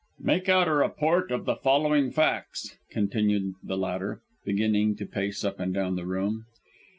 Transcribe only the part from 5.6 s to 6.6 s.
down the room.